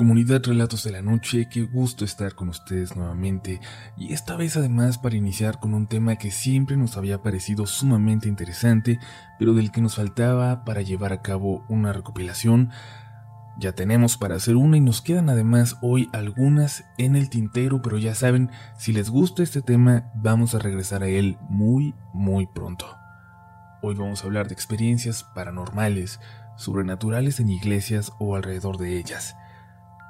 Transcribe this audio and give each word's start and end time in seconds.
Comunidad 0.00 0.42
Relatos 0.42 0.82
de 0.84 0.92
la 0.92 1.02
Noche, 1.02 1.46
qué 1.50 1.60
gusto 1.60 2.06
estar 2.06 2.34
con 2.34 2.48
ustedes 2.48 2.96
nuevamente 2.96 3.60
y 3.98 4.14
esta 4.14 4.34
vez 4.34 4.56
además 4.56 4.96
para 4.96 5.16
iniciar 5.16 5.60
con 5.60 5.74
un 5.74 5.88
tema 5.88 6.16
que 6.16 6.30
siempre 6.30 6.78
nos 6.78 6.96
había 6.96 7.20
parecido 7.20 7.66
sumamente 7.66 8.26
interesante, 8.26 8.98
pero 9.38 9.52
del 9.52 9.70
que 9.70 9.82
nos 9.82 9.96
faltaba 9.96 10.64
para 10.64 10.80
llevar 10.80 11.12
a 11.12 11.20
cabo 11.20 11.66
una 11.68 11.92
recopilación. 11.92 12.70
Ya 13.58 13.72
tenemos 13.72 14.16
para 14.16 14.36
hacer 14.36 14.56
una 14.56 14.78
y 14.78 14.80
nos 14.80 15.02
quedan 15.02 15.28
además 15.28 15.76
hoy 15.82 16.08
algunas 16.14 16.82
en 16.96 17.14
el 17.14 17.28
tintero, 17.28 17.82
pero 17.82 17.98
ya 17.98 18.14
saben, 18.14 18.48
si 18.78 18.94
les 18.94 19.10
gusta 19.10 19.42
este 19.42 19.60
tema 19.60 20.10
vamos 20.14 20.54
a 20.54 20.60
regresar 20.60 21.02
a 21.02 21.08
él 21.08 21.36
muy, 21.50 21.94
muy 22.14 22.46
pronto. 22.46 22.86
Hoy 23.82 23.96
vamos 23.96 24.22
a 24.22 24.28
hablar 24.28 24.48
de 24.48 24.54
experiencias 24.54 25.24
paranormales, 25.34 26.20
sobrenaturales 26.56 27.38
en 27.38 27.50
iglesias 27.50 28.14
o 28.18 28.34
alrededor 28.34 28.78
de 28.78 28.98
ellas. 28.98 29.36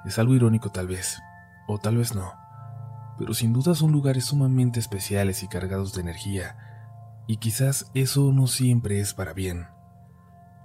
Es 0.05 0.19
algo 0.19 0.35
irónico 0.35 0.71
tal 0.71 0.87
vez, 0.87 1.21
o 1.67 1.79
tal 1.79 1.97
vez 1.97 2.15
no, 2.15 2.33
pero 3.19 3.35
sin 3.35 3.53
duda 3.53 3.75
son 3.75 3.93
lugares 3.93 4.25
sumamente 4.27 4.81
especiales 4.81 5.43
y 5.43 5.49
cargados 5.49 5.93
de 5.93 6.01
energía, 6.01 6.57
y 7.27 7.37
quizás 7.37 7.91
eso 7.95 8.33
no 8.33 8.47
siempre 8.47 9.01
es 9.01 9.13
para 9.13 9.35
bien. 9.35 9.67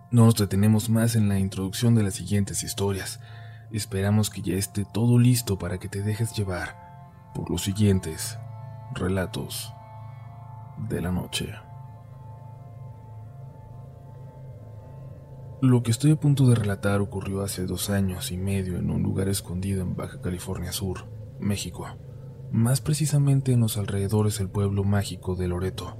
No 0.09 0.25
nos 0.25 0.35
detenemos 0.35 0.89
más 0.89 1.15
en 1.15 1.27
la 1.27 1.37
introducción 1.37 1.95
de 1.95 2.03
las 2.03 2.13
siguientes 2.13 2.63
historias. 2.63 3.19
Esperamos 3.71 4.29
que 4.29 4.41
ya 4.41 4.53
esté 4.53 4.85
todo 4.85 5.19
listo 5.19 5.59
para 5.59 5.79
que 5.79 5.89
te 5.89 6.01
dejes 6.01 6.33
llevar 6.33 7.31
por 7.33 7.49
los 7.51 7.63
siguientes 7.63 8.37
relatos 8.93 9.73
de 10.87 11.01
la 11.01 11.11
noche. 11.11 11.64
Lo 15.65 15.81
que 15.81 15.89
estoy 15.89 16.11
a 16.11 16.15
punto 16.15 16.45
de 16.45 16.53
relatar 16.53 17.01
ocurrió 17.01 17.41
hace 17.41 17.65
dos 17.65 17.89
años 17.89 18.31
y 18.31 18.37
medio 18.37 18.77
en 18.77 18.91
un 18.91 19.01
lugar 19.01 19.29
escondido 19.29 19.81
en 19.81 19.95
Baja 19.95 20.21
California 20.21 20.71
Sur, 20.71 21.07
México, 21.39 21.87
más 22.51 22.81
precisamente 22.81 23.51
en 23.51 23.61
los 23.61 23.75
alrededores 23.75 24.37
del 24.37 24.47
pueblo 24.47 24.83
mágico 24.83 25.35
de 25.35 25.47
Loreto. 25.47 25.97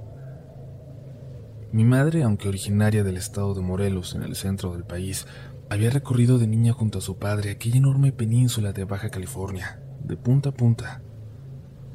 Mi 1.72 1.82
madre, 1.82 2.22
aunque 2.22 2.48
originaria 2.48 3.02
del 3.02 3.16
estado 3.16 3.54
de 3.54 3.60
Morelos, 3.60 4.14
en 4.14 4.22
el 4.22 4.36
centro 4.36 4.72
del 4.72 4.84
país, 4.84 5.26
había 5.68 5.90
recorrido 5.90 6.38
de 6.38 6.46
niña 6.46 6.72
junto 6.72 6.98
a 6.98 7.02
su 7.02 7.18
padre 7.18 7.50
aquella 7.50 7.78
enorme 7.78 8.12
península 8.12 8.72
de 8.72 8.84
Baja 8.84 9.10
California, 9.10 9.82
de 10.04 10.16
punta 10.16 10.50
a 10.50 10.54
punta. 10.54 11.02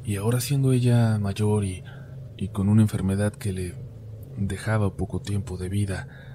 Y 0.04 0.16
ahora 0.16 0.42
siendo 0.42 0.72
ella 0.72 1.18
mayor 1.18 1.64
y, 1.64 1.84
y 2.36 2.48
con 2.48 2.68
una 2.68 2.82
enfermedad 2.82 3.32
que 3.32 3.54
le 3.54 3.74
dejaba 4.36 4.94
poco 4.94 5.22
tiempo 5.22 5.56
de 5.56 5.70
vida, 5.70 6.31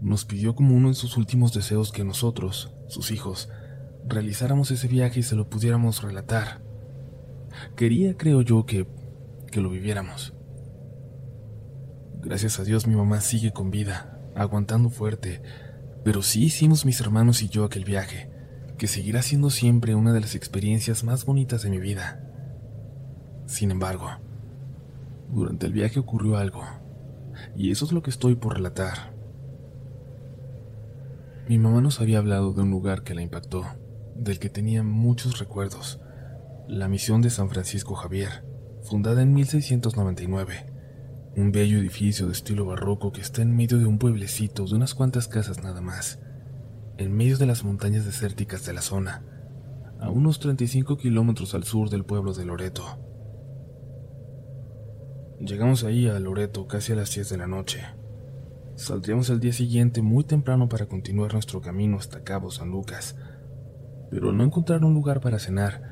nos 0.00 0.24
pidió 0.24 0.54
como 0.54 0.74
uno 0.74 0.88
de 0.88 0.94
sus 0.94 1.16
últimos 1.16 1.52
deseos 1.52 1.92
que 1.92 2.04
nosotros, 2.04 2.72
sus 2.88 3.10
hijos, 3.10 3.50
realizáramos 4.06 4.70
ese 4.70 4.88
viaje 4.88 5.20
y 5.20 5.22
se 5.22 5.36
lo 5.36 5.48
pudiéramos 5.48 6.02
relatar. 6.02 6.62
Quería, 7.76 8.16
creo 8.16 8.42
yo, 8.42 8.64
que, 8.64 8.86
que 9.50 9.60
lo 9.60 9.70
viviéramos. 9.70 10.32
Gracias 12.22 12.58
a 12.58 12.64
Dios 12.64 12.86
mi 12.86 12.96
mamá 12.96 13.20
sigue 13.20 13.52
con 13.52 13.70
vida, 13.70 14.20
aguantando 14.34 14.90
fuerte, 14.90 15.42
pero 16.04 16.22
sí 16.22 16.44
hicimos 16.44 16.84
mis 16.84 17.00
hermanos 17.00 17.42
y 17.42 17.48
yo 17.48 17.64
aquel 17.64 17.84
viaje, 17.84 18.30
que 18.78 18.86
seguirá 18.86 19.22
siendo 19.22 19.50
siempre 19.50 19.94
una 19.94 20.12
de 20.12 20.20
las 20.20 20.34
experiencias 20.34 21.04
más 21.04 21.24
bonitas 21.24 21.62
de 21.62 21.70
mi 21.70 21.78
vida. 21.78 22.26
Sin 23.46 23.70
embargo, 23.70 24.10
durante 25.30 25.66
el 25.66 25.72
viaje 25.72 25.98
ocurrió 25.98 26.36
algo, 26.36 26.62
y 27.56 27.70
eso 27.70 27.84
es 27.84 27.92
lo 27.92 28.02
que 28.02 28.10
estoy 28.10 28.34
por 28.34 28.54
relatar. 28.54 29.19
Mi 31.50 31.58
mamá 31.58 31.80
nos 31.80 32.00
había 32.00 32.18
hablado 32.18 32.52
de 32.52 32.62
un 32.62 32.70
lugar 32.70 33.02
que 33.02 33.12
la 33.12 33.22
impactó, 33.22 33.64
del 34.14 34.38
que 34.38 34.50
tenía 34.50 34.84
muchos 34.84 35.40
recuerdos, 35.40 35.98
la 36.68 36.86
misión 36.86 37.22
de 37.22 37.30
San 37.30 37.50
Francisco 37.50 37.96
Javier, 37.96 38.44
fundada 38.84 39.20
en 39.20 39.34
1699, 39.34 40.66
un 41.34 41.50
bello 41.50 41.80
edificio 41.80 42.26
de 42.26 42.34
estilo 42.34 42.66
barroco 42.66 43.10
que 43.10 43.20
está 43.20 43.42
en 43.42 43.56
medio 43.56 43.78
de 43.78 43.86
un 43.86 43.98
pueblecito 43.98 44.64
de 44.64 44.76
unas 44.76 44.94
cuantas 44.94 45.26
casas 45.26 45.60
nada 45.60 45.80
más, 45.80 46.20
en 46.98 47.16
medio 47.16 47.36
de 47.36 47.46
las 47.46 47.64
montañas 47.64 48.04
desérticas 48.04 48.64
de 48.64 48.72
la 48.72 48.80
zona, 48.80 49.24
a 49.98 50.08
unos 50.08 50.38
35 50.38 50.98
kilómetros 50.98 51.56
al 51.56 51.64
sur 51.64 51.90
del 51.90 52.04
pueblo 52.04 52.32
de 52.32 52.44
Loreto. 52.44 52.84
Llegamos 55.40 55.82
ahí 55.82 56.06
a 56.06 56.16
Loreto 56.20 56.68
casi 56.68 56.92
a 56.92 56.94
las 56.94 57.12
10 57.12 57.28
de 57.28 57.38
la 57.38 57.48
noche, 57.48 57.82
Saldríamos 58.80 59.28
al 59.28 59.40
día 59.40 59.52
siguiente 59.52 60.00
muy 60.00 60.24
temprano 60.24 60.66
para 60.66 60.86
continuar 60.86 61.34
nuestro 61.34 61.60
camino 61.60 61.98
hasta 61.98 62.24
Cabo 62.24 62.50
San 62.50 62.70
Lucas, 62.70 63.14
pero 64.10 64.32
no 64.32 64.42
encontrar 64.42 64.86
un 64.86 64.94
lugar 64.94 65.20
para 65.20 65.38
cenar. 65.38 65.82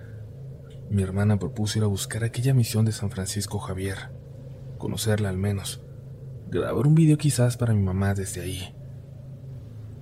Mi 0.89 1.03
hermana 1.03 1.39
propuso 1.39 1.79
ir 1.79 1.85
a 1.85 1.87
buscar 1.87 2.25
aquella 2.25 2.55
misión 2.55 2.87
de 2.87 2.93
San 2.93 3.11
Francisco 3.11 3.59
Javier, 3.59 3.99
conocerla 4.79 5.29
al 5.29 5.37
menos, 5.37 5.83
grabar 6.49 6.87
un 6.87 6.95
video 6.95 7.19
quizás 7.19 7.59
para 7.59 7.75
mi 7.75 7.83
mamá 7.83 8.15
desde 8.15 8.41
ahí. 8.41 8.75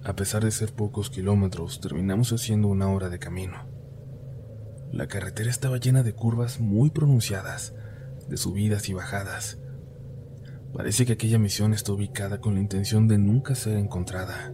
A 0.05 0.15
pesar 0.15 0.45
de 0.45 0.53
ser 0.53 0.73
pocos 0.73 1.11
kilómetros, 1.11 1.81
terminamos 1.81 2.33
haciendo 2.33 2.69
una 2.69 2.89
hora 2.89 3.09
de 3.09 3.19
camino. 3.19 3.67
La 4.93 5.09
carretera 5.09 5.51
estaba 5.51 5.79
llena 5.79 6.05
de 6.05 6.13
curvas 6.13 6.61
muy 6.61 6.91
pronunciadas, 6.91 7.75
de 8.29 8.37
subidas 8.37 8.89
y 8.89 8.95
bajadas 8.95 9.59
Parece 10.77 11.07
que 11.07 11.15
aquella 11.15 11.39
misión 11.39 11.73
está 11.73 11.93
ubicada 11.93 12.39
con 12.39 12.55
la 12.55 12.61
intención 12.61 13.09
de 13.09 13.17
nunca 13.17 13.55
ser 13.55 13.79
encontrada. 13.79 14.53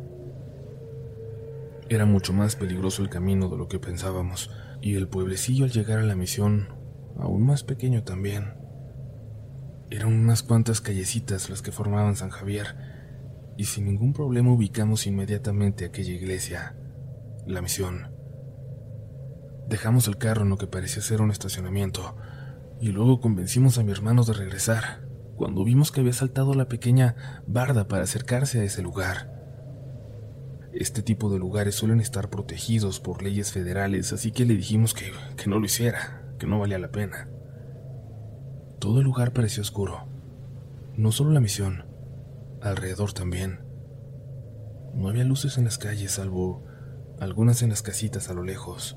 Era 1.88 2.06
mucho 2.06 2.32
más 2.32 2.54
peligroso 2.54 3.02
el 3.02 3.08
camino 3.08 3.48
de 3.48 3.56
lo 3.56 3.66
que 3.66 3.80
pensábamos, 3.80 4.48
y 4.80 4.94
el 4.94 5.08
pueblecillo 5.08 5.64
al 5.64 5.72
llegar 5.72 5.98
a 5.98 6.04
la 6.04 6.14
misión, 6.14 6.68
aún 7.18 7.44
más 7.44 7.64
pequeño 7.64 8.04
también. 8.04 8.54
Eran 9.90 10.12
unas 10.12 10.44
cuantas 10.44 10.80
callecitas 10.80 11.50
las 11.50 11.60
que 11.60 11.72
formaban 11.72 12.14
San 12.14 12.30
Javier, 12.30 12.76
y 13.56 13.64
sin 13.64 13.86
ningún 13.86 14.12
problema 14.12 14.52
ubicamos 14.52 15.08
inmediatamente 15.08 15.84
aquella 15.84 16.12
iglesia, 16.12 16.76
la 17.48 17.62
misión. 17.62 18.12
Dejamos 19.68 20.06
el 20.06 20.18
carro 20.18 20.42
en 20.42 20.50
lo 20.50 20.56
que 20.56 20.68
parecía 20.68 21.02
ser 21.02 21.20
un 21.20 21.32
estacionamiento, 21.32 22.14
y 22.80 22.92
luego 22.92 23.20
convencimos 23.20 23.76
a 23.76 23.82
mi 23.82 23.90
hermano 23.90 24.22
de 24.22 24.34
regresar 24.34 25.11
cuando 25.42 25.64
vimos 25.64 25.90
que 25.90 26.00
había 26.00 26.12
saltado 26.12 26.54
la 26.54 26.68
pequeña 26.68 27.42
barda 27.48 27.88
para 27.88 28.04
acercarse 28.04 28.60
a 28.60 28.62
ese 28.62 28.80
lugar. 28.80 29.28
Este 30.72 31.02
tipo 31.02 31.30
de 31.30 31.40
lugares 31.40 31.74
suelen 31.74 31.98
estar 31.98 32.30
protegidos 32.30 33.00
por 33.00 33.24
leyes 33.24 33.50
federales, 33.50 34.12
así 34.12 34.30
que 34.30 34.46
le 34.46 34.54
dijimos 34.54 34.94
que, 34.94 35.10
que 35.36 35.50
no 35.50 35.58
lo 35.58 35.64
hiciera, 35.64 36.32
que 36.38 36.46
no 36.46 36.60
valía 36.60 36.78
la 36.78 36.92
pena. 36.92 37.28
Todo 38.78 38.98
el 39.00 39.04
lugar 39.04 39.32
parecía 39.32 39.62
oscuro. 39.62 40.06
No 40.96 41.10
solo 41.10 41.32
la 41.32 41.40
misión, 41.40 41.86
alrededor 42.60 43.12
también. 43.12 43.62
No 44.94 45.08
había 45.08 45.24
luces 45.24 45.58
en 45.58 45.64
las 45.64 45.76
calles, 45.76 46.12
salvo 46.12 46.62
algunas 47.18 47.62
en 47.62 47.70
las 47.70 47.82
casitas 47.82 48.28
a 48.28 48.34
lo 48.34 48.44
lejos. 48.44 48.96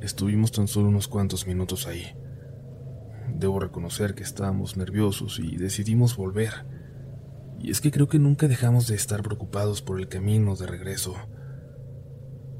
Estuvimos 0.00 0.50
tan 0.50 0.66
solo 0.66 0.88
unos 0.88 1.06
cuantos 1.06 1.46
minutos 1.46 1.86
ahí. 1.86 2.16
Debo 3.34 3.58
reconocer 3.58 4.14
que 4.14 4.22
estábamos 4.22 4.76
nerviosos 4.76 5.40
y 5.40 5.56
decidimos 5.56 6.16
volver. 6.16 6.66
Y 7.58 7.70
es 7.70 7.80
que 7.80 7.90
creo 7.90 8.08
que 8.08 8.20
nunca 8.20 8.46
dejamos 8.46 8.86
de 8.86 8.94
estar 8.94 9.22
preocupados 9.22 9.82
por 9.82 9.98
el 9.98 10.08
camino 10.08 10.54
de 10.54 10.66
regreso. 10.66 11.16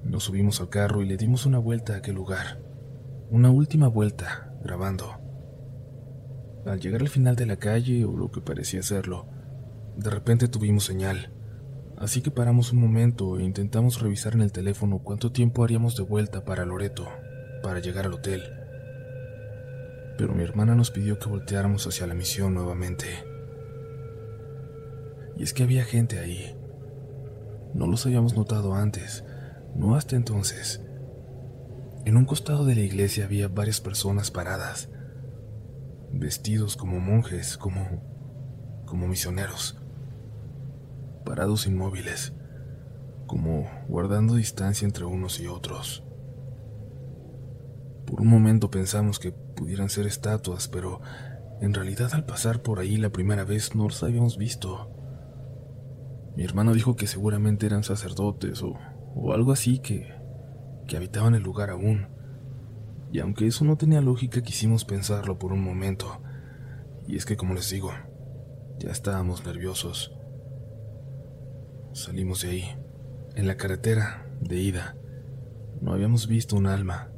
Nos 0.03 0.25
subimos 0.25 0.61
al 0.61 0.71
carro 0.71 1.03
y 1.03 1.07
le 1.07 1.17
dimos 1.17 1.47
una 1.47 1.59
vuelta 1.59 1.95
a 1.95 1.99
aquel 1.99 2.17
lugar. 2.17 2.61
Una 3.31 3.51
última 3.51 3.87
vuelta, 3.87 4.53
grabando. 4.65 5.21
Al 6.67 6.81
llegar 6.81 7.03
al 7.03 7.09
final 7.09 7.37
de 7.37 7.47
la 7.47 7.57
calle, 7.57 8.05
o 8.05 8.17
lo 8.17 8.33
que 8.33 8.41
parecía 8.41 8.83
serlo, 8.83 9.29
de 9.97 10.11
repente 10.11 10.49
tuvimos 10.49 10.85
señal. 10.85 11.31
Así 11.97 12.21
que 12.21 12.33
paramos 12.33 12.73
un 12.73 12.81
momento 12.81 13.39
e 13.39 13.45
intentamos 13.45 14.01
revisar 14.01 14.35
en 14.35 14.41
el 14.41 14.51
teléfono 14.51 14.99
cuánto 14.99 15.31
tiempo 15.31 15.63
haríamos 15.63 15.95
de 15.95 16.03
vuelta 16.03 16.45
para 16.45 16.65
Loreto, 16.65 17.07
para 17.63 17.79
llegar 17.79 18.07
al 18.07 18.15
hotel 18.15 18.64
pero 20.17 20.35
mi 20.35 20.43
hermana 20.43 20.75
nos 20.75 20.91
pidió 20.91 21.19
que 21.19 21.29
volteáramos 21.29 21.87
hacia 21.87 22.07
la 22.07 22.15
misión 22.15 22.55
nuevamente. 22.55 23.07
Y 25.37 25.43
es 25.43 25.53
que 25.53 25.63
había 25.63 25.85
gente 25.85 26.19
ahí. 26.19 26.57
No 27.75 27.87
los 27.87 28.07
habíamos 28.07 28.37
notado 28.37 28.75
antes, 28.75 29.25
no 29.75 29.97
hasta 29.97 30.17
entonces. 30.17 30.81
En 32.05 32.17
un 32.17 32.25
costado 32.25 32.65
de 32.65 32.75
la 32.75 32.83
iglesia 32.83 33.25
había 33.25 33.49
varias 33.49 33.81
personas 33.81 34.31
paradas, 34.31 34.91
vestidos 36.13 36.77
como 36.77 37.01
monjes, 37.01 37.57
como 37.57 38.15
como 38.95 39.09
misioneros, 39.09 39.77
parados 41.25 41.67
inmóviles, 41.67 42.33
como 43.27 43.69
guardando 43.89 44.37
distancia 44.37 44.87
entre 44.87 45.05
unos 45.05 45.41
y 45.41 45.47
otros. 45.47 46.05
Por 48.07 48.21
un 48.21 48.29
momento 48.29 48.71
pensamos 48.71 49.19
que 49.19 49.35
pudieran 49.55 49.89
ser 49.89 50.07
estatuas, 50.07 50.69
pero 50.69 51.01
en 51.61 51.75
realidad 51.75 52.11
al 52.13 52.25
pasar 52.25 52.63
por 52.63 52.79
ahí 52.79 52.97
la 52.97 53.11
primera 53.11 53.45
vez 53.45 53.75
no 53.75 53.85
los 53.85 54.03
habíamos 54.03 54.37
visto. 54.37 54.91
Mi 56.37 56.45
hermano 56.45 56.75
dijo 56.75 56.97
que 56.97 57.07
seguramente 57.07 57.67
eran 57.67 57.85
sacerdotes 57.85 58.63
o, 58.63 58.77
o 59.15 59.33
algo 59.33 59.53
así 59.53 59.79
que, 59.79 60.13
que 60.87 60.97
habitaban 60.97 61.35
el 61.35 61.43
lugar 61.43 61.71
aún. 61.71 62.09
Y 63.13 63.21
aunque 63.21 63.47
eso 63.47 63.65
no 63.65 63.77
tenía 63.77 64.01
lógica, 64.01 64.43
quisimos 64.43 64.85
pensarlo 64.85 65.39
por 65.39 65.53
un 65.53 65.63
momento. 65.63 66.21
Y 67.07 67.17
es 67.17 67.25
que, 67.25 67.37
como 67.37 67.55
les 67.55 67.71
digo, 67.71 67.93
ya 68.79 68.91
estábamos 68.91 69.47
nerviosos. 69.47 70.13
Salimos 71.93 72.43
de 72.43 72.49
ahí. 72.49 72.65
En 73.37 73.47
la 73.47 73.57
carretera, 73.57 74.27
de 74.41 74.57
ida, 74.57 74.97
no 75.81 75.93
habíamos 75.93 76.27
visto 76.27 76.57
un 76.57 76.67
alma. 76.67 77.14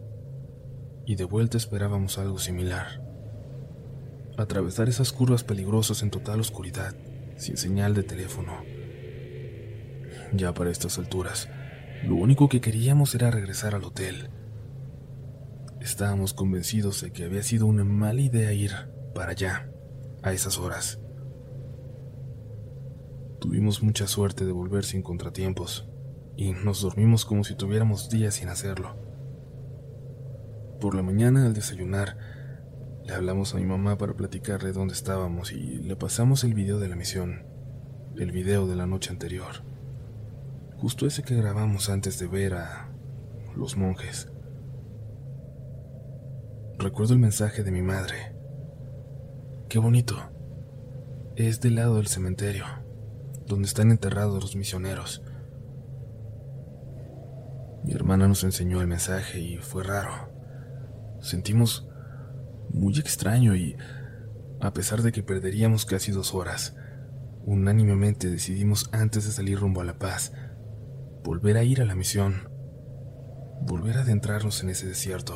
Y 1.07 1.15
de 1.15 1.25
vuelta 1.25 1.57
esperábamos 1.57 2.19
algo 2.19 2.39
similar. 2.39 3.01
Atravesar 4.37 4.89
esas 4.89 5.13
curvas 5.13 5.45
peligrosas 5.45 6.03
en 6.03 6.11
total 6.11 6.41
oscuridad, 6.41 6.95
sin 7.37 7.57
señal 7.57 7.95
de 7.95 8.03
teléfono. 8.03 8.53
Ya 10.33 10.53
para 10.53 10.71
estas 10.71 10.99
alturas, 10.99 11.49
lo 12.05 12.17
único 12.17 12.49
que 12.49 12.61
queríamos 12.61 13.15
era 13.15 13.31
regresar 13.31 13.75
al 13.75 13.85
hotel. 13.85 14.31
Estábamos 15.81 16.35
convencidos 16.35 17.01
de 17.01 17.13
que 17.13 17.25
había 17.25 17.45
sido 17.45 17.67
una 17.67 17.85
mala 17.85 18.21
idea 18.21 18.53
ir 18.53 18.73
para 19.15 19.31
allá, 19.31 19.71
a 20.23 20.33
esas 20.33 20.59
horas. 20.59 20.99
Tuvimos 23.41 23.83
mucha 23.83 24.09
suerte 24.09 24.45
de 24.45 24.53
volver 24.53 24.85
sin 24.85 25.03
contratiempos 25.03 25.89
y 26.37 26.51
nos 26.51 26.83
dormimos 26.83 27.25
como 27.25 27.45
si 27.45 27.55
tuviéramos 27.55 28.11
días 28.11 28.35
sin 28.35 28.49
hacerlo. 28.49 28.97
Por 30.81 30.95
la 30.95 31.03
mañana 31.03 31.47
al 31.47 31.55
desayunar, 31.55 32.17
le 33.05 33.15
hablamos 33.15 33.55
a 33.55 33.59
mi 33.59 33.65
mamá 33.65 33.97
para 33.99 34.15
platicarle 34.15 34.73
dónde 34.73 34.95
estábamos 34.95 35.53
y 35.53 35.79
le 35.79 35.97
pasamos 35.97 36.45
el 36.45 36.55
video 36.55 36.79
de 36.79 36.89
la 36.89 36.97
misión, 36.97 37.47
el 38.17 38.33
video 38.33 38.67
de 38.67 38.77
la 38.77 38.87
noche 38.87 39.11
anterior, 39.11 39.63
justo 40.77 41.07
ese 41.07 41.23
que 41.23 41.37
grabamos 41.37 41.89
antes 41.89 42.19
de 42.19 42.27
ver 42.27 42.55
a 42.55 42.91
los 43.57 43.77
monjes. 43.77 44.29
Recuerdo 46.79 47.15
el 47.15 47.21
mensaje 47.21 47.63
de 47.63 47.71
mi 47.71 47.83
madre. 47.83 48.35
Qué 49.69 49.79
bonito. 49.79 50.17
Es 51.37 51.61
del 51.61 51.77
lado 51.77 51.97
del 51.97 52.07
cementerio 52.07 52.65
donde 53.47 53.69
están 53.69 53.91
enterrados 53.91 54.43
los 54.43 54.57
misioneros. 54.57 55.23
Mi 57.85 57.93
hermana 57.93 58.27
nos 58.27 58.43
enseñó 58.43 58.81
el 58.81 58.89
mensaje 58.89 59.39
y 59.39 59.59
fue 59.59 59.85
raro. 59.85 60.36
Sentimos 61.27 61.89
muy 62.71 62.97
extraño 63.01 63.57
y, 63.57 63.77
a 64.61 64.73
pesar 64.73 65.03
de 65.03 65.11
que 65.11 65.25
perderíamos 65.25 65.85
casi 65.85 66.13
dos 66.13 66.33
horas, 66.37 66.77
unánimemente 67.45 68.31
decidimos 68.31 68.89
antes 68.93 69.25
de 69.25 69.33
salir 69.33 69.59
rumbo 69.59 69.81
a 69.81 69.85
La 69.85 69.99
Paz, 69.99 70.33
volver 71.25 71.57
a 71.57 71.65
ir 71.65 71.83
a 71.83 71.85
la 71.85 71.97
misión, 71.97 72.49
volver 73.61 73.99
a 73.99 74.03
adentrarnos 74.03 74.63
en 74.63 74.71
ese 74.71 74.87
desierto, 74.87 75.35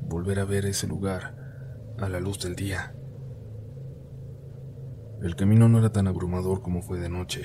volver 0.00 0.40
a 0.40 0.46
ver 0.46 0.64
ese 0.64 0.86
lugar 0.86 1.36
a 1.98 2.08
la 2.08 2.18
luz 2.18 2.40
del 2.40 2.56
día. 2.56 2.94
El 5.20 5.36
camino 5.36 5.68
no 5.68 5.78
era 5.78 5.92
tan 5.92 6.06
abrumador 6.06 6.62
como 6.62 6.80
fue 6.80 6.98
de 6.98 7.10
noche, 7.10 7.42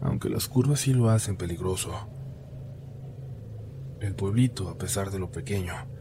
aunque 0.00 0.30
las 0.30 0.46
curvas 0.46 0.78
sí 0.78 0.94
lo 0.94 1.10
hacen 1.10 1.38
peligroso. 1.38 1.90
El 3.98 4.14
pueblito, 4.14 4.68
a 4.68 4.78
pesar 4.78 5.10
de 5.10 5.18
lo 5.18 5.32
pequeño, 5.32 5.95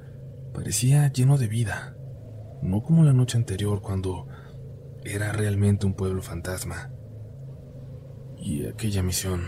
parecía 0.55 1.11
lleno 1.11 1.37
de 1.37 1.47
vida, 1.47 1.97
no 2.61 2.81
como 2.81 3.03
la 3.03 3.13
noche 3.13 3.37
anterior 3.37 3.81
cuando 3.81 4.27
era 5.03 5.31
realmente 5.33 5.85
un 5.85 5.93
pueblo 5.93 6.21
fantasma. 6.21 6.91
Y 8.37 8.65
aquella 8.65 9.03
misión, 9.03 9.41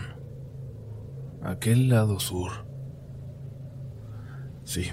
aquel 1.42 1.88
lado 1.88 2.20
sur. 2.20 2.66
Sí, 4.64 4.88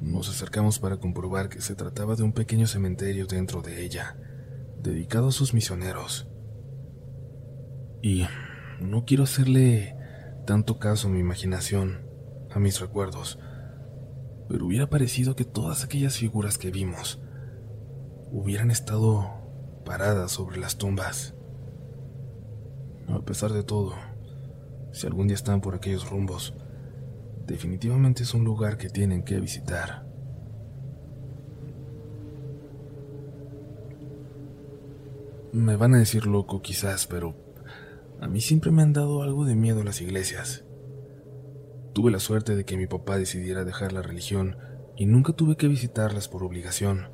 nos 0.00 0.28
acercamos 0.28 0.78
para 0.78 0.98
comprobar 0.98 1.48
que 1.48 1.62
se 1.62 1.74
trataba 1.74 2.16
de 2.16 2.22
un 2.22 2.32
pequeño 2.32 2.66
cementerio 2.66 3.26
dentro 3.26 3.62
de 3.62 3.82
ella 3.82 4.16
dedicado 4.82 5.28
a 5.28 5.32
sus 5.32 5.54
misioneros. 5.54 6.28
Y 8.02 8.26
no 8.80 9.04
quiero 9.06 9.24
hacerle 9.24 9.96
tanto 10.46 10.78
caso 10.78 11.08
a 11.08 11.10
mi 11.10 11.20
imaginación, 11.20 12.06
a 12.50 12.58
mis 12.58 12.80
recuerdos, 12.80 13.38
pero 14.50 14.66
hubiera 14.66 14.90
parecido 14.90 15.36
que 15.36 15.44
todas 15.44 15.84
aquellas 15.84 16.16
figuras 16.16 16.58
que 16.58 16.72
vimos 16.72 17.20
hubieran 18.32 18.72
estado 18.72 19.30
paradas 19.84 20.32
sobre 20.32 20.58
las 20.58 20.76
tumbas. 20.76 21.36
A 23.06 23.20
pesar 23.20 23.52
de 23.52 23.62
todo, 23.62 23.94
si 24.90 25.06
algún 25.06 25.28
día 25.28 25.36
están 25.36 25.60
por 25.60 25.76
aquellos 25.76 26.10
rumbos, 26.10 26.52
definitivamente 27.46 28.24
es 28.24 28.34
un 28.34 28.42
lugar 28.42 28.76
que 28.76 28.88
tienen 28.88 29.22
que 29.22 29.38
visitar. 29.38 30.04
Me 35.52 35.76
van 35.76 35.94
a 35.94 35.98
decir 35.98 36.26
loco 36.26 36.60
quizás, 36.60 37.06
pero 37.06 37.36
a 38.20 38.26
mí 38.26 38.40
siempre 38.40 38.72
me 38.72 38.82
han 38.82 38.92
dado 38.92 39.22
algo 39.22 39.44
de 39.44 39.54
miedo 39.54 39.84
las 39.84 40.00
iglesias. 40.00 40.64
Tuve 41.92 42.10
la 42.10 42.20
suerte 42.20 42.54
de 42.54 42.64
que 42.64 42.76
mi 42.76 42.86
papá 42.86 43.18
decidiera 43.18 43.64
dejar 43.64 43.92
la 43.92 44.02
religión 44.02 44.56
y 44.96 45.06
nunca 45.06 45.32
tuve 45.32 45.56
que 45.56 45.68
visitarlas 45.68 46.28
por 46.28 46.44
obligación, 46.44 47.08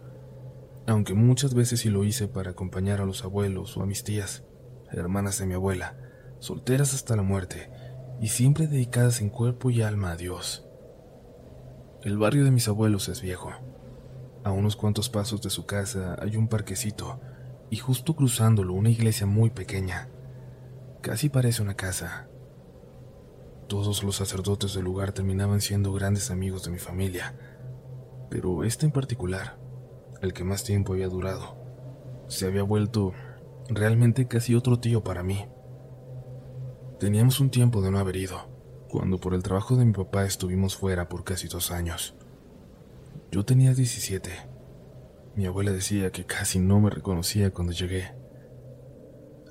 aunque 0.86 1.14
muchas 1.14 1.54
veces 1.54 1.80
sí 1.80 1.90
lo 1.90 2.04
hice 2.04 2.28
para 2.28 2.50
acompañar 2.50 3.00
a 3.00 3.06
los 3.06 3.24
abuelos 3.24 3.76
o 3.76 3.82
a 3.82 3.86
mis 3.86 4.04
tías, 4.04 4.44
hermanas 4.92 5.38
de 5.38 5.46
mi 5.46 5.54
abuela, 5.54 5.96
solteras 6.38 6.94
hasta 6.94 7.16
la 7.16 7.22
muerte 7.22 7.70
y 8.20 8.28
siempre 8.28 8.66
dedicadas 8.66 9.20
en 9.20 9.30
cuerpo 9.30 9.70
y 9.70 9.82
alma 9.82 10.12
a 10.12 10.16
Dios. 10.16 10.66
El 12.02 12.18
barrio 12.18 12.44
de 12.44 12.50
mis 12.50 12.68
abuelos 12.68 13.08
es 13.08 13.20
viejo. 13.20 13.50
A 14.44 14.52
unos 14.52 14.76
cuantos 14.76 15.08
pasos 15.08 15.42
de 15.42 15.50
su 15.50 15.66
casa 15.66 16.16
hay 16.20 16.36
un 16.36 16.48
parquecito 16.48 17.20
y 17.68 17.76
justo 17.76 18.14
cruzándolo 18.14 18.74
una 18.74 18.90
iglesia 18.90 19.26
muy 19.26 19.50
pequeña. 19.50 20.08
Casi 21.00 21.28
parece 21.28 21.62
una 21.62 21.74
casa. 21.74 22.28
Todos 23.68 24.02
los 24.02 24.16
sacerdotes 24.16 24.74
del 24.74 24.84
lugar 24.84 25.12
terminaban 25.12 25.60
siendo 25.60 25.92
grandes 25.92 26.30
amigos 26.30 26.64
de 26.64 26.70
mi 26.70 26.78
familia, 26.78 27.34
pero 28.30 28.64
este 28.64 28.86
en 28.86 28.92
particular, 28.92 29.58
el 30.22 30.32
que 30.32 30.44
más 30.44 30.64
tiempo 30.64 30.92
había 30.92 31.08
durado, 31.08 31.56
se 32.28 32.46
había 32.46 32.62
vuelto 32.62 33.12
realmente 33.68 34.28
casi 34.28 34.54
otro 34.54 34.78
tío 34.78 35.02
para 35.02 35.22
mí. 35.22 35.46
Teníamos 37.00 37.40
un 37.40 37.50
tiempo 37.50 37.82
de 37.82 37.90
no 37.90 37.98
haber 37.98 38.16
ido, 38.16 38.48
cuando 38.88 39.18
por 39.18 39.34
el 39.34 39.42
trabajo 39.42 39.76
de 39.76 39.84
mi 39.84 39.92
papá 39.92 40.24
estuvimos 40.24 40.76
fuera 40.76 41.08
por 41.08 41.24
casi 41.24 41.48
dos 41.48 41.70
años. 41.70 42.14
Yo 43.30 43.44
tenía 43.44 43.74
17 43.74 44.56
mi 45.36 45.44
abuela 45.44 45.70
decía 45.70 46.10
que 46.12 46.24
casi 46.24 46.58
no 46.58 46.80
me 46.80 46.88
reconocía 46.88 47.50
cuando 47.50 47.74
llegué. 47.74 48.14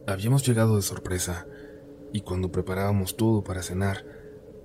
Habíamos 0.07 0.43
llegado 0.43 0.77
de 0.77 0.81
sorpresa, 0.81 1.45
y 2.12 2.21
cuando 2.21 2.51
preparábamos 2.51 3.17
todo 3.17 3.43
para 3.43 3.62
cenar, 3.62 4.05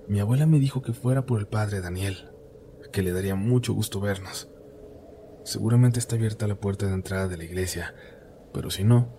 mi 0.07 0.19
abuela 0.19 0.45
me 0.45 0.59
dijo 0.59 0.81
que 0.81 0.93
fuera 0.93 1.25
por 1.25 1.39
el 1.39 1.47
padre 1.47 1.81
Daniel, 1.81 2.31
que 2.91 3.01
le 3.01 3.11
daría 3.11 3.35
mucho 3.35 3.73
gusto 3.73 3.99
vernos. 3.99 4.49
Seguramente 5.43 5.99
está 5.99 6.15
abierta 6.15 6.47
la 6.47 6.55
puerta 6.55 6.87
de 6.87 6.93
entrada 6.93 7.27
de 7.27 7.37
la 7.37 7.43
iglesia, 7.43 7.95
pero 8.53 8.69
si 8.69 8.83
no, 8.83 9.09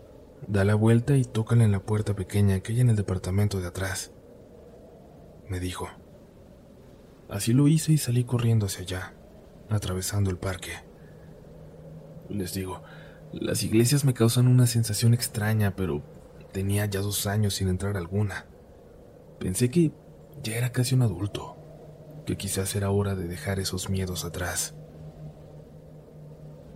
da 0.46 0.64
la 0.64 0.74
vuelta 0.74 1.16
y 1.16 1.24
tócala 1.24 1.64
en 1.64 1.72
la 1.72 1.80
puerta 1.80 2.14
pequeña 2.14 2.60
que 2.60 2.72
hay 2.72 2.80
en 2.80 2.90
el 2.90 2.96
departamento 2.96 3.60
de 3.60 3.68
atrás. 3.68 4.12
Me 5.48 5.60
dijo. 5.60 5.88
Así 7.28 7.52
lo 7.52 7.66
hice 7.66 7.92
y 7.92 7.98
salí 7.98 8.24
corriendo 8.24 8.66
hacia 8.66 8.82
allá, 8.82 9.14
atravesando 9.70 10.30
el 10.30 10.36
parque. 10.36 10.72
Les 12.28 12.52
digo, 12.52 12.82
las 13.32 13.62
iglesias 13.62 14.04
me 14.04 14.14
causan 14.14 14.46
una 14.46 14.66
sensación 14.66 15.14
extraña, 15.14 15.74
pero 15.74 16.02
tenía 16.52 16.86
ya 16.86 17.00
dos 17.00 17.26
años 17.26 17.54
sin 17.54 17.68
entrar 17.68 17.96
alguna. 17.96 18.46
Pensé 19.38 19.70
que 19.70 19.92
ya 20.42 20.56
era 20.56 20.70
casi 20.70 20.94
un 20.94 21.02
adulto, 21.02 21.56
que 22.26 22.36
quizás 22.36 22.74
era 22.76 22.90
hora 22.90 23.14
de 23.14 23.26
dejar 23.26 23.58
esos 23.58 23.90
miedos 23.90 24.24
atrás. 24.24 24.74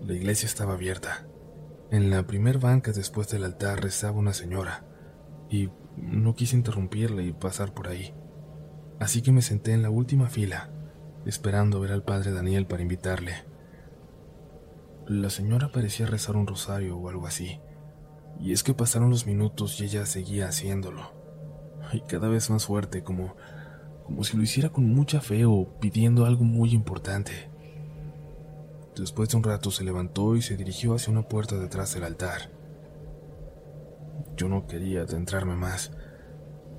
La 0.04 0.14
iglesia 0.14 0.46
estaba 0.46 0.74
abierta. 0.74 1.26
En 1.90 2.10
la 2.10 2.26
primer 2.26 2.58
banca 2.58 2.92
después 2.92 3.28
del 3.28 3.44
altar 3.44 3.82
rezaba 3.82 4.18
una 4.18 4.32
señora, 4.32 4.84
y 5.48 5.70
no 5.96 6.34
quise 6.34 6.56
interrumpirle 6.56 7.24
y 7.24 7.32
pasar 7.32 7.72
por 7.72 7.88
ahí. 7.88 8.14
Así 8.98 9.22
que 9.22 9.32
me 9.32 9.42
senté 9.42 9.72
en 9.72 9.82
la 9.82 9.90
última 9.90 10.28
fila, 10.28 10.70
esperando 11.24 11.80
ver 11.80 11.92
al 11.92 12.02
padre 12.02 12.32
Daniel 12.32 12.66
para 12.66 12.82
invitarle. 12.82 13.44
La 15.06 15.30
señora 15.30 15.70
parecía 15.70 16.06
rezar 16.06 16.36
un 16.36 16.46
rosario 16.46 16.96
o 16.98 17.08
algo 17.08 17.26
así. 17.26 17.60
Y 18.40 18.52
es 18.52 18.62
que 18.62 18.74
pasaron 18.74 19.10
los 19.10 19.26
minutos 19.26 19.80
y 19.80 19.84
ella 19.84 20.06
seguía 20.06 20.48
haciéndolo. 20.48 21.12
Y 21.92 22.00
cada 22.02 22.28
vez 22.28 22.50
más 22.50 22.66
fuerte, 22.66 23.02
como, 23.02 23.34
como 24.04 24.24
si 24.24 24.36
lo 24.36 24.42
hiciera 24.42 24.70
con 24.70 24.84
mucha 24.92 25.20
fe 25.20 25.44
o 25.44 25.78
pidiendo 25.80 26.26
algo 26.26 26.44
muy 26.44 26.72
importante. 26.72 27.50
Después 28.96 29.28
de 29.28 29.36
un 29.36 29.42
rato 29.42 29.70
se 29.70 29.84
levantó 29.84 30.36
y 30.36 30.42
se 30.42 30.56
dirigió 30.56 30.94
hacia 30.94 31.12
una 31.12 31.28
puerta 31.28 31.56
detrás 31.58 31.94
del 31.94 32.04
altar. 32.04 32.50
Yo 34.36 34.48
no 34.48 34.66
quería 34.66 35.02
adentrarme 35.02 35.54
más, 35.54 35.92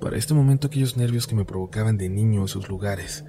Para 0.00 0.16
este 0.16 0.32
momento 0.32 0.68
aquellos 0.68 0.96
nervios 0.96 1.26
que 1.26 1.34
me 1.34 1.44
provocaban 1.44 1.96
de 1.96 2.08
niño 2.08 2.42
en 2.42 2.48
sus 2.48 2.68
lugares 2.68 3.24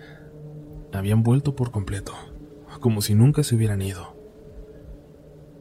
habían 0.94 1.24
vuelto 1.24 1.56
por 1.56 1.72
completo, 1.72 2.14
como 2.80 3.02
si 3.02 3.16
nunca 3.16 3.44
se 3.44 3.56
hubieran 3.56 3.82
ido. 3.82 4.16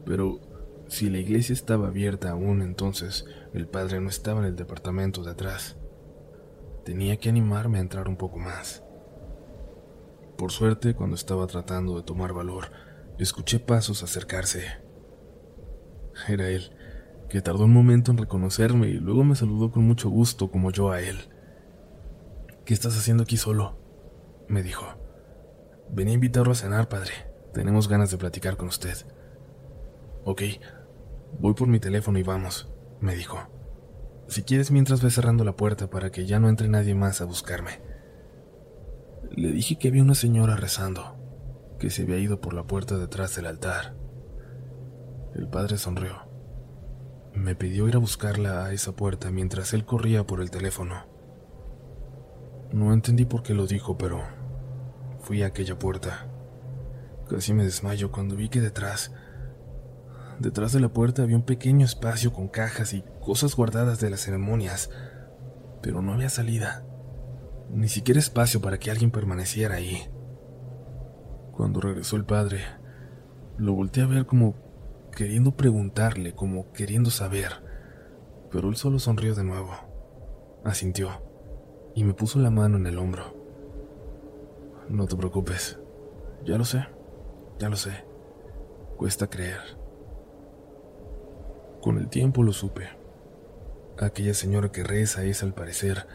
Pero 0.04 0.40
si 0.88 1.11
la 1.11 1.18
iglesia 1.18 1.52
estaba 1.52 1.88
abierta 1.88 2.30
aún 2.30 2.62
entonces, 2.62 3.26
el 3.52 3.68
padre 3.68 4.00
no 4.00 4.09
estaba 4.09 4.40
en 4.40 4.47
el 4.47 4.57
departamento 4.57 5.23
de 5.23 5.30
atrás. 5.30 5.76
Tenía 6.85 7.18
que 7.18 7.28
animarme 7.28 7.78
a 7.78 7.83
entrar 7.83 8.09
un 8.09 8.16
poco 8.16 8.38
más. 8.38 8.83
Por 10.38 10.50
suerte, 10.50 10.95
cuando 10.95 11.14
estaba 11.14 11.47
tratando 11.47 11.97
de 11.97 12.04
tomar 12.04 12.33
valor, 12.33 12.71
escuché 13.18 13.61
pasos 13.61 14.02
acercarse. 14.02 14.64
Era 16.26 16.49
él, 16.49 16.73
que 17.28 17.42
tardó 17.42 17.64
un 17.64 17.73
momento 17.73 18.11
en 18.11 18.18
reconocerme 18.18 18.88
y 18.88 18.95
luego 18.95 19.25
me 19.25 19.37
saludó 19.37 19.71
con 19.71 19.85
mucho 19.85 20.09
gusto 20.09 20.50
como 20.50 20.71
yo 20.71 20.90
a 20.90 21.02
él. 21.02 21.18
¿Qué 22.64 22.73
estás 22.73 22.97
haciendo 22.97 23.25
aquí 23.25 23.37
solo? 23.37 23.76
me 24.49 24.62
dijo. 24.62 24.87
Venía 25.90 26.12
a 26.12 26.14
invitarlo 26.14 26.52
a 26.52 26.57
cenar, 26.57 26.88
padre. 26.88 27.12
Tenemos 27.52 27.88
ganas 27.88 28.11
de 28.11 28.18
platicar 28.18 28.57
con 28.57 28.68
usted. 28.68 28.97
Ok, 30.25 30.42
voy 31.38 31.54
por 31.54 31.68
mi 31.68 31.80
teléfono 31.80 32.18
y 32.18 32.23
vamos, 32.23 32.68
me 33.00 33.14
dijo. 33.14 33.38
Si 34.28 34.42
quieres 34.42 34.70
mientras 34.70 35.02
ve 35.02 35.11
cerrando 35.11 35.44
la 35.44 35.56
puerta 35.56 35.88
para 35.88 36.11
que 36.11 36.26
ya 36.26 36.38
no 36.38 36.49
entre 36.49 36.68
nadie 36.68 36.94
más 36.94 37.20
a 37.20 37.25
buscarme. 37.25 37.80
Le 39.30 39.52
dije 39.52 39.78
que 39.78 39.88
había 39.88 40.02
una 40.02 40.14
señora 40.14 40.56
rezando, 40.56 41.16
que 41.78 41.90
se 41.90 42.02
había 42.02 42.18
ido 42.18 42.40
por 42.40 42.54
la 42.54 42.64
puerta 42.64 42.99
detrás 42.99 43.35
del 43.37 43.47
altar. 43.47 43.94
El 45.35 45.49
padre 45.49 45.78
sonrió. 45.78 46.28
Me 47.35 47.54
pidió 47.54 47.88
ir 47.88 47.94
a 47.94 48.00
buscarla 48.00 48.66
a 48.66 48.73
esa 48.73 48.97
puerta 48.97 49.30
mientras 49.30 49.73
él 49.73 49.85
corría 49.85 50.26
por 50.26 50.40
el 50.40 50.50
teléfono. 50.50 51.06
No 52.73 52.92
entendí 52.92 53.25
por 53.25 53.42
qué 53.42 53.54
lo 53.54 53.66
dijo, 53.66 53.97
pero 53.97 54.23
fui 55.20 55.42
a 55.42 55.47
aquella 55.47 55.78
puerta. 55.78 56.26
Casi 57.30 57.54
me 57.54 57.64
desmayo 57.64 58.11
cuando 58.11 58.37
vi 58.37 58.49
que 58.49 58.61
detrás 58.61 59.12
Detrás 60.38 60.73
de 60.73 60.78
la 60.78 60.88
puerta 60.88 61.23
había 61.23 61.37
un 61.37 61.42
pequeño 61.42 61.85
espacio 61.85 62.33
con 62.33 62.47
cajas 62.47 62.92
y 62.92 63.02
cosas 63.21 63.57
guardadas 63.57 63.99
de 63.99 64.09
las 64.09 64.21
ceremonias, 64.21 64.88
pero 65.83 66.00
no 66.00 66.12
había 66.12 66.28
salida, 66.28 66.87
ni 67.71 67.88
siquiera 67.88 68.21
espacio 68.21 68.61
para 68.61 68.78
que 68.78 68.92
alguien 68.92 69.11
permaneciera 69.11 69.75
ahí. 69.75 70.09
Cuando 71.50 71.80
regresó 71.80 72.14
el 72.14 72.25
padre, 72.25 72.61
lo 73.57 73.73
volteé 73.73 74.04
a 74.04 74.07
ver 74.07 74.26
como 74.26 74.54
queriendo 75.11 75.57
preguntarle, 75.57 76.33
como 76.33 76.73
queriendo 76.73 77.11
saber, 77.11 77.50
pero 78.52 78.68
él 78.68 78.76
solo 78.76 79.00
sonrió 79.00 79.35
de 79.35 79.42
nuevo, 79.42 79.73
asintió 80.64 81.11
y 81.97 82.04
me 82.04 82.14
puso 82.14 82.38
la 82.38 82.50
mano 82.50 82.76
en 82.76 82.87
el 82.87 82.99
hombro. 82.99 83.37
No 84.88 85.07
te 85.07 85.16
preocupes, 85.16 85.80
ya 86.45 86.57
lo 86.57 86.64
sé, 86.64 86.87
ya 87.59 87.68
lo 87.68 87.75
sé, 87.75 88.04
cuesta 88.97 89.28
creer. 89.28 89.88
Con 91.82 91.99
el 91.99 92.08
tiempo 92.08 92.42
lo 92.42 92.52
supe. 92.52 92.88
Aquella 93.99 94.35
señora 94.35 94.70
que 94.70 94.82
reza 94.82 95.25
es, 95.25 95.42
al 95.42 95.54
parecer, 95.54 96.06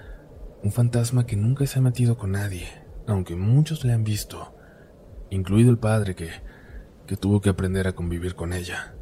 un 0.64 0.72
fantasma 0.72 1.26
que 1.26 1.36
nunca 1.36 1.66
se 1.66 1.80
ha 1.80 1.82
metido 1.82 2.18
con 2.18 2.32
nadie, 2.32 2.68
aunque 3.08 3.36
muchos 3.36 3.84
le 3.84 3.94
han 3.94 4.04
visto, 4.04 4.56
incluido 5.30 5.72
el 5.72 5.78
padre 5.78 6.16
que, 6.16 6.30
que 7.08 7.18
tuvo 7.18 7.42
que 7.42 7.50
aprender 7.50 7.88
a 7.88 7.94
convivir 7.94 8.36
con 8.36 8.54
ella. 8.54 8.96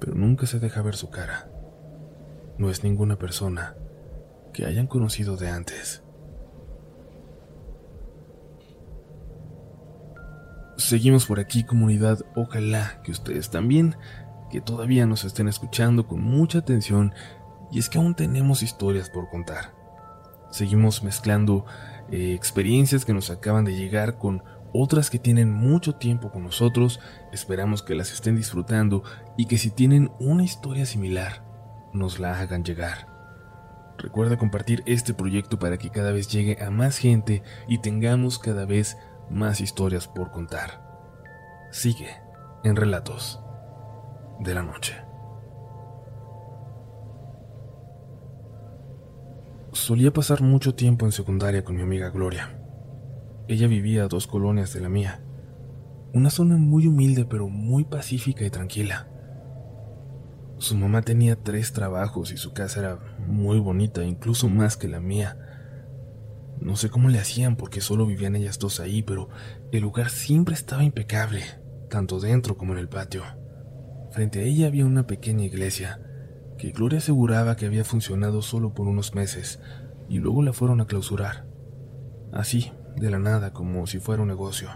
Pero 0.00 0.14
nunca 0.14 0.46
se 0.46 0.58
deja 0.58 0.82
ver 0.82 0.96
su 0.96 1.10
cara. 1.10 1.50
No 2.58 2.70
es 2.70 2.84
ninguna 2.84 3.16
persona 3.18 3.76
que 4.52 4.64
hayan 4.64 4.86
conocido 4.86 5.36
de 5.36 5.48
antes. 5.48 6.02
Seguimos 10.76 11.26
por 11.26 11.40
aquí 11.40 11.64
comunidad, 11.64 12.20
ojalá 12.34 13.00
que 13.02 13.10
ustedes 13.10 13.50
también 13.50 13.96
que 14.50 14.60
todavía 14.60 15.06
nos 15.06 15.24
estén 15.24 15.48
escuchando 15.48 16.06
con 16.06 16.22
mucha 16.22 16.58
atención 16.58 17.12
y 17.70 17.78
es 17.78 17.88
que 17.88 17.98
aún 17.98 18.14
tenemos 18.14 18.62
historias 18.62 19.10
por 19.10 19.28
contar. 19.28 19.74
Seguimos 20.50 21.02
mezclando 21.02 21.64
eh, 22.10 22.34
experiencias 22.34 23.04
que 23.04 23.12
nos 23.12 23.30
acaban 23.30 23.64
de 23.64 23.74
llegar 23.74 24.18
con 24.18 24.42
otras 24.72 25.10
que 25.10 25.18
tienen 25.18 25.52
mucho 25.52 25.94
tiempo 25.94 26.30
con 26.30 26.44
nosotros, 26.44 27.00
esperamos 27.32 27.82
que 27.82 27.94
las 27.94 28.12
estén 28.12 28.36
disfrutando 28.36 29.02
y 29.36 29.46
que 29.46 29.58
si 29.58 29.70
tienen 29.70 30.12
una 30.20 30.44
historia 30.44 30.86
similar, 30.86 31.42
nos 31.92 32.18
la 32.18 32.38
hagan 32.38 32.62
llegar. 32.62 33.08
Recuerda 33.98 34.36
compartir 34.36 34.82
este 34.86 35.14
proyecto 35.14 35.58
para 35.58 35.78
que 35.78 35.90
cada 35.90 36.12
vez 36.12 36.28
llegue 36.28 36.62
a 36.62 36.70
más 36.70 36.98
gente 36.98 37.42
y 37.66 37.78
tengamos 37.78 38.38
cada 38.38 38.66
vez 38.66 38.98
más 39.30 39.60
historias 39.60 40.06
por 40.06 40.30
contar. 40.30 40.82
Sigue 41.70 42.10
en 42.62 42.76
Relatos 42.76 43.40
de 44.40 44.54
la 44.54 44.62
noche. 44.62 44.94
Solía 49.72 50.12
pasar 50.12 50.42
mucho 50.42 50.74
tiempo 50.74 51.04
en 51.06 51.12
secundaria 51.12 51.62
con 51.62 51.76
mi 51.76 51.82
amiga 51.82 52.10
Gloria. 52.10 52.58
Ella 53.46 53.68
vivía 53.68 54.04
a 54.04 54.08
dos 54.08 54.26
colonias 54.26 54.72
de 54.72 54.80
la 54.80 54.88
mía, 54.88 55.20
una 56.12 56.30
zona 56.30 56.56
muy 56.56 56.86
humilde 56.86 57.24
pero 57.24 57.48
muy 57.48 57.84
pacífica 57.84 58.44
y 58.44 58.50
tranquila. 58.50 59.08
Su 60.58 60.76
mamá 60.76 61.02
tenía 61.02 61.36
tres 61.36 61.72
trabajos 61.72 62.32
y 62.32 62.38
su 62.38 62.54
casa 62.54 62.80
era 62.80 62.98
muy 63.26 63.60
bonita, 63.60 64.02
incluso 64.02 64.48
más 64.48 64.76
que 64.76 64.88
la 64.88 65.00
mía. 65.00 65.36
No 66.60 66.76
sé 66.76 66.88
cómo 66.88 67.10
le 67.10 67.18
hacían 67.18 67.56
porque 67.56 67.82
solo 67.82 68.06
vivían 68.06 68.34
ellas 68.34 68.58
dos 68.58 68.80
ahí, 68.80 69.02
pero 69.02 69.28
el 69.72 69.82
lugar 69.82 70.08
siempre 70.08 70.54
estaba 70.54 70.82
impecable, 70.82 71.42
tanto 71.90 72.18
dentro 72.18 72.56
como 72.56 72.72
en 72.72 72.78
el 72.78 72.88
patio. 72.88 73.22
Frente 74.16 74.40
a 74.40 74.42
ella 74.44 74.68
había 74.68 74.86
una 74.86 75.06
pequeña 75.06 75.44
iglesia, 75.44 76.00
que 76.56 76.70
Gloria 76.70 77.00
aseguraba 77.00 77.54
que 77.56 77.66
había 77.66 77.84
funcionado 77.84 78.40
solo 78.40 78.72
por 78.72 78.88
unos 78.88 79.14
meses, 79.14 79.60
y 80.08 80.20
luego 80.20 80.42
la 80.42 80.54
fueron 80.54 80.80
a 80.80 80.86
clausurar. 80.86 81.44
Así, 82.32 82.72
de 82.96 83.10
la 83.10 83.18
nada, 83.18 83.52
como 83.52 83.86
si 83.86 83.98
fuera 83.98 84.22
un 84.22 84.28
negocio. 84.28 84.70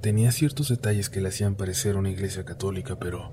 Tenía 0.00 0.32
ciertos 0.32 0.70
detalles 0.70 1.10
que 1.10 1.20
le 1.20 1.28
hacían 1.28 1.56
parecer 1.56 1.98
una 1.98 2.08
iglesia 2.08 2.46
católica, 2.46 2.98
pero 2.98 3.30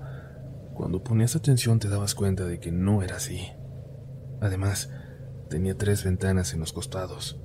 cuando 0.74 1.02
ponías 1.02 1.34
atención 1.34 1.78
te 1.78 1.88
dabas 1.88 2.14
cuenta 2.14 2.44
de 2.44 2.60
que 2.60 2.70
no 2.70 3.02
era 3.02 3.16
así. 3.16 3.48
Además, 4.42 4.90
tenía 5.48 5.74
tres 5.74 6.04
ventanas 6.04 6.52
en 6.52 6.60
los 6.60 6.74
costados. 6.74 7.40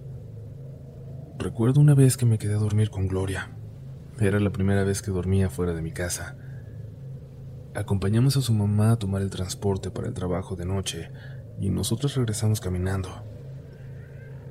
Recuerdo 1.37 1.79
una 1.79 1.95
vez 1.95 2.17
que 2.17 2.25
me 2.25 2.37
quedé 2.37 2.55
a 2.55 2.59
dormir 2.59 2.89
con 2.89 3.07
Gloria, 3.07 3.55
era 4.27 4.39
la 4.39 4.51
primera 4.51 4.83
vez 4.83 5.01
que 5.01 5.11
dormía 5.11 5.49
fuera 5.49 5.73
de 5.73 5.81
mi 5.81 5.91
casa. 5.91 6.37
Acompañamos 7.75 8.35
a 8.35 8.41
su 8.41 8.53
mamá 8.53 8.91
a 8.91 8.99
tomar 8.99 9.21
el 9.21 9.29
transporte 9.29 9.91
para 9.91 10.07
el 10.07 10.13
trabajo 10.13 10.55
de 10.55 10.65
noche 10.65 11.11
y 11.59 11.69
nosotros 11.69 12.15
regresamos 12.15 12.59
caminando. 12.59 13.09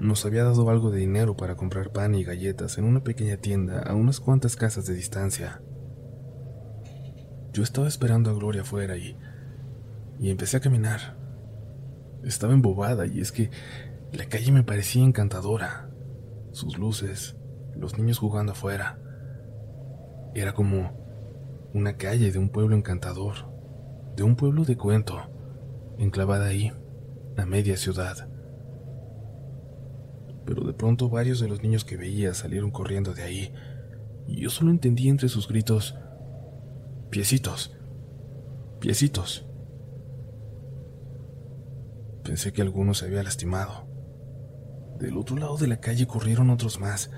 Nos 0.00 0.24
había 0.24 0.44
dado 0.44 0.70
algo 0.70 0.90
de 0.90 1.00
dinero 1.00 1.36
para 1.36 1.56
comprar 1.56 1.90
pan 1.90 2.14
y 2.14 2.22
galletas 2.22 2.78
en 2.78 2.84
una 2.84 3.02
pequeña 3.02 3.36
tienda 3.36 3.82
a 3.82 3.94
unas 3.94 4.20
cuantas 4.20 4.54
casas 4.54 4.86
de 4.86 4.94
distancia. 4.94 5.60
Yo 7.52 7.62
estaba 7.64 7.88
esperando 7.88 8.30
a 8.30 8.34
Gloria 8.34 8.62
afuera 8.62 8.96
y, 8.96 9.16
y 10.20 10.30
empecé 10.30 10.56
a 10.56 10.60
caminar. 10.60 11.16
Estaba 12.22 12.52
embobada 12.52 13.06
y 13.06 13.20
es 13.20 13.32
que 13.32 13.50
la 14.12 14.26
calle 14.26 14.52
me 14.52 14.62
parecía 14.62 15.02
encantadora. 15.02 15.90
Sus 16.52 16.78
luces, 16.78 17.36
los 17.76 17.98
niños 17.98 18.18
jugando 18.18 18.52
afuera. 18.52 19.00
Era 20.34 20.52
como 20.52 20.92
una 21.74 21.96
calle 21.96 22.30
de 22.32 22.38
un 22.38 22.48
pueblo 22.48 22.76
encantador, 22.76 23.34
de 24.16 24.22
un 24.22 24.36
pueblo 24.36 24.64
de 24.64 24.76
cuento, 24.76 25.20
enclavada 25.98 26.46
ahí, 26.46 26.72
a 27.36 27.46
media 27.46 27.76
ciudad. 27.76 28.28
Pero 30.44 30.64
de 30.64 30.72
pronto 30.72 31.08
varios 31.08 31.40
de 31.40 31.48
los 31.48 31.62
niños 31.62 31.84
que 31.84 31.96
veía 31.96 32.34
salieron 32.34 32.70
corriendo 32.70 33.14
de 33.14 33.22
ahí, 33.22 33.54
y 34.26 34.40
yo 34.40 34.50
solo 34.50 34.70
entendí 34.70 35.08
entre 35.08 35.28
sus 35.28 35.48
gritos, 35.48 35.96
piecitos, 37.10 37.76
piecitos. 38.80 39.46
Pensé 42.22 42.52
que 42.52 42.62
alguno 42.62 42.94
se 42.94 43.06
había 43.06 43.22
lastimado. 43.22 43.86
Del 44.98 45.16
otro 45.16 45.36
lado 45.36 45.56
de 45.56 45.68
la 45.68 45.80
calle 45.80 46.06
corrieron 46.06 46.50
otros 46.50 46.80
más, 46.80 47.10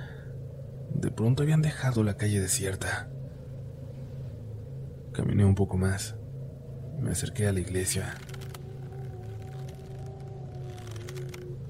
de 0.94 1.10
pronto 1.10 1.42
habían 1.42 1.62
dejado 1.62 2.02
la 2.02 2.16
calle 2.16 2.40
desierta. 2.40 3.08
Caminé 5.12 5.44
un 5.44 5.54
poco 5.54 5.76
más. 5.76 6.16
Me 7.00 7.10
acerqué 7.10 7.46
a 7.46 7.52
la 7.52 7.60
iglesia. 7.60 8.14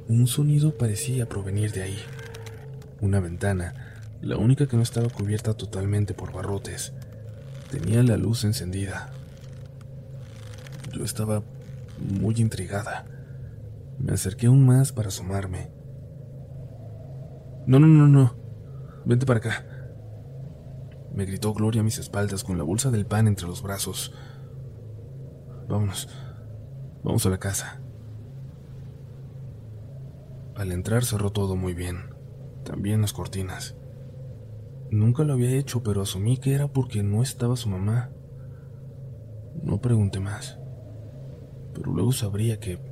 Un 0.09 0.27
sonido 0.27 0.77
parecía 0.77 1.29
provenir 1.29 1.73
de 1.73 1.83
ahí. 1.83 1.99
Una 3.01 3.21
ventana, 3.21 3.75
la 4.21 4.37
única 4.37 4.67
que 4.67 4.77
no 4.77 4.83
estaba 4.83 5.09
cubierta 5.09 5.55
totalmente 5.55 6.15
por 6.15 6.33
barrotes, 6.33 6.93
tenía 7.71 8.03
la 8.03 8.17
luz 8.17 8.45
encendida. 8.45 9.11
Yo 10.93 11.05
estaba 11.05 11.43
muy 11.99 12.35
intrigada. 12.39 13.07
Me 13.99 14.13
acerqué 14.13 14.47
aún 14.47 14.67
más 14.67 14.93
para 14.93 15.09
asomarme. 15.09 15.71
No, 17.67 17.79
no, 17.79 17.87
no, 17.87 18.09
no. 18.09 18.40
Vente 19.05 19.27
para 19.27 19.39
acá. 19.39 19.65
Me 21.13 21.25
gritó 21.25 21.53
Gloria 21.53 21.81
a 21.81 21.85
mis 21.85 21.99
espaldas 21.99 22.45
con 22.45 22.59
la 22.59 22.65
bolsa 22.65 22.91
del 22.91 23.07
pan 23.07 23.27
entre 23.27 23.47
los 23.47 23.63
brazos. 23.63 24.13
Vámonos. 25.69 26.09
Vamos 27.03 27.25
a 27.27 27.31
la 27.31 27.39
casa. 27.39 27.81
Al 30.55 30.73
entrar 30.73 31.05
cerró 31.05 31.31
todo 31.31 31.57
muy 31.57 31.73
bien, 31.73 32.15
también 32.65 33.01
las 33.01 33.13
cortinas. 33.13 33.77
Nunca 34.91 35.25
lo 35.25 35.33
había 35.33 35.51
hecho, 35.51 35.83
pero 35.83 36.03
asumí 36.03 36.37
que 36.37 36.55
era 36.55 36.69
porque 36.69 37.03
no 37.03 37.23
estaba 37.23 37.57
su 37.57 37.69
mamá. 37.69 38.11
No 39.63 39.81
pregunté 39.81 40.21
más, 40.21 40.59
pero 41.75 41.93
luego 41.93 42.13
sabría 42.13 42.61
que 42.61 42.91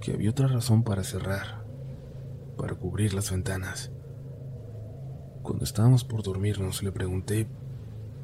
que 0.00 0.12
había 0.12 0.30
otra 0.30 0.48
razón 0.48 0.82
para 0.82 1.04
cerrar, 1.04 1.64
para 2.56 2.74
cubrir 2.74 3.14
las 3.14 3.30
ventanas. 3.30 3.92
Cuando 5.42 5.64
estábamos 5.64 6.04
por 6.04 6.22
dormirnos 6.22 6.82
le 6.82 6.92
pregunté 6.92 7.46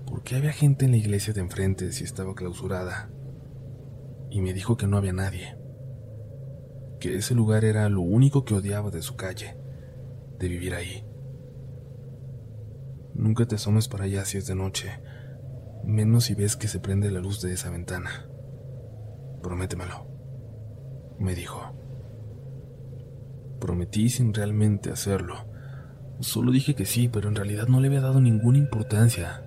por 0.06 0.22
qué 0.22 0.36
había 0.36 0.52
gente 0.52 0.84
en 0.84 0.92
la 0.92 0.98
iglesia 0.98 1.32
de 1.32 1.40
enfrente 1.40 1.92
si 1.92 2.04
estaba 2.04 2.34
clausurada, 2.34 3.10
y 4.30 4.40
me 4.40 4.52
dijo 4.52 4.76
que 4.76 4.86
no 4.86 4.96
había 4.96 5.12
nadie 5.12 5.56
que 6.98 7.16
ese 7.16 7.34
lugar 7.34 7.64
era 7.64 7.88
lo 7.88 8.00
único 8.00 8.44
que 8.44 8.54
odiaba 8.54 8.90
de 8.90 9.02
su 9.02 9.16
calle, 9.16 9.56
de 10.38 10.48
vivir 10.48 10.74
ahí. 10.74 11.04
Nunca 13.14 13.46
te 13.46 13.54
asomes 13.54 13.88
para 13.88 14.04
allá 14.04 14.24
si 14.24 14.38
es 14.38 14.46
de 14.46 14.54
noche, 14.54 15.00
menos 15.84 16.24
si 16.24 16.34
ves 16.34 16.56
que 16.56 16.68
se 16.68 16.80
prende 16.80 17.10
la 17.10 17.20
luz 17.20 17.40
de 17.40 17.52
esa 17.52 17.70
ventana. 17.70 18.28
Prométemelo, 19.42 20.06
me 21.18 21.34
dijo. 21.34 21.60
Prometí 23.60 24.10
sin 24.10 24.34
realmente 24.34 24.90
hacerlo. 24.90 25.36
Solo 26.20 26.50
dije 26.50 26.74
que 26.74 26.86
sí, 26.86 27.08
pero 27.08 27.28
en 27.28 27.34
realidad 27.34 27.68
no 27.68 27.80
le 27.80 27.88
había 27.88 28.00
dado 28.00 28.20
ninguna 28.20 28.58
importancia. 28.58 29.42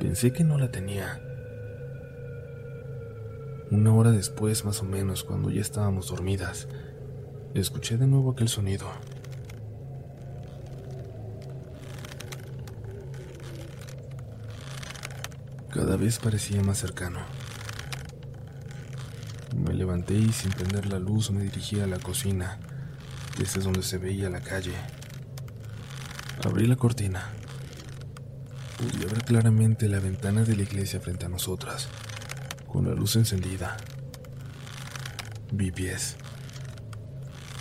Pensé 0.00 0.32
que 0.32 0.42
no 0.42 0.58
la 0.58 0.70
tenía. 0.70 1.20
Una 3.70 3.94
hora 3.94 4.10
después, 4.10 4.64
más 4.64 4.80
o 4.80 4.84
menos, 4.84 5.22
cuando 5.22 5.50
ya 5.50 5.60
estábamos 5.60 6.08
dormidas, 6.08 6.66
escuché 7.54 7.98
de 7.98 8.06
nuevo 8.06 8.32
aquel 8.32 8.48
sonido. 8.48 8.90
Cada 15.70 15.96
vez 15.96 16.18
parecía 16.18 16.62
más 16.62 16.78
cercano. 16.78 17.20
Me 19.56 19.72
levanté 19.74 20.14
y 20.14 20.32
sin 20.32 20.50
prender 20.52 20.86
la 20.86 20.98
luz 20.98 21.30
me 21.30 21.42
dirigí 21.42 21.80
a 21.80 21.86
la 21.86 21.98
cocina, 21.98 22.58
desde 23.38 23.60
donde 23.60 23.82
se 23.82 23.98
veía 23.98 24.28
la 24.30 24.40
calle. 24.40 24.74
Abrí 26.44 26.66
la 26.66 26.76
cortina. 26.76 27.30
Pude 28.78 29.06
ver 29.06 29.24
claramente 29.24 29.88
la 29.88 30.00
ventana 30.00 30.42
de 30.42 30.56
la 30.56 30.62
iglesia 30.62 31.00
frente 31.00 31.26
a 31.26 31.28
nosotras 31.28 31.88
con 32.66 32.86
la 32.86 32.94
luz 32.94 33.16
encendida. 33.16 33.76
Vi 35.52 35.70
pies, 35.70 36.16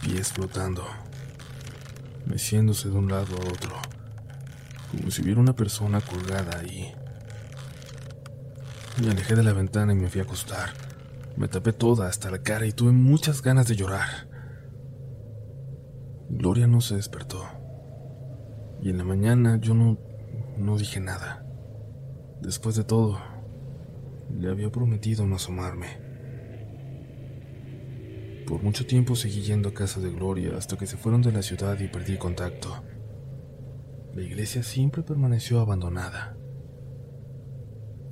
pies 0.01 0.31
flotando, 0.31 0.85
meciéndose 2.25 2.89
de 2.89 2.95
un 2.95 3.09
lado 3.09 3.35
a 3.35 3.51
otro, 3.51 3.75
como 4.89 5.11
si 5.11 5.21
hubiera 5.21 5.41
una 5.41 5.53
persona 5.53 5.99
colgada 5.99 6.59
ahí. 6.59 6.93
Me 9.03 9.11
alejé 9.11 9.35
de 9.35 9.43
la 9.43 9.53
ventana 9.53 9.91
y 9.91 9.97
me 9.97 10.09
fui 10.09 10.21
a 10.21 10.23
acostar. 10.23 10.73
Me 11.35 11.47
tapé 11.47 11.73
toda 11.73 12.07
hasta 12.07 12.31
la 12.31 12.41
cara 12.41 12.65
y 12.65 12.71
tuve 12.71 12.91
muchas 12.93 13.41
ganas 13.41 13.67
de 13.67 13.75
llorar. 13.75 14.29
Gloria 16.29 16.67
no 16.67 16.79
se 16.79 16.95
despertó. 16.95 17.45
Y 18.81 18.89
en 18.89 18.97
la 18.97 19.03
mañana 19.03 19.59
yo 19.61 19.73
no, 19.73 19.97
no 20.57 20.77
dije 20.77 20.99
nada. 20.99 21.45
Después 22.41 22.75
de 22.75 22.83
todo, 22.83 23.19
le 24.39 24.49
había 24.49 24.71
prometido 24.71 25.27
no 25.27 25.35
asomarme. 25.35 25.87
Por 28.47 28.63
mucho 28.63 28.85
tiempo 28.85 29.15
seguí 29.15 29.41
yendo 29.41 29.69
a 29.69 29.73
casa 29.73 29.99
de 29.99 30.09
Gloria 30.11 30.57
hasta 30.57 30.77
que 30.77 30.87
se 30.87 30.97
fueron 30.97 31.21
de 31.21 31.31
la 31.31 31.41
ciudad 31.41 31.79
y 31.79 31.87
perdí 31.87 32.17
contacto. 32.17 32.83
La 34.15 34.23
iglesia 34.23 34.63
siempre 34.63 35.03
permaneció 35.03 35.61
abandonada. 35.61 36.35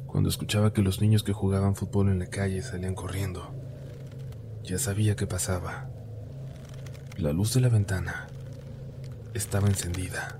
Cuando 0.05 0.29
escuchaba 0.29 0.71
que 0.71 0.81
los 0.81 1.01
niños 1.01 1.23
que 1.23 1.33
jugaban 1.33 1.75
fútbol 1.75 2.09
en 2.09 2.19
la 2.19 2.27
calle 2.27 2.61
salían 2.61 2.95
corriendo, 2.95 3.53
ya 4.63 4.77
sabía 4.77 5.15
qué 5.15 5.27
pasaba. 5.27 5.89
La 7.17 7.33
luz 7.33 7.53
de 7.53 7.61
la 7.61 7.69
ventana 7.69 8.27
estaba 9.33 9.67
encendida. 9.67 10.39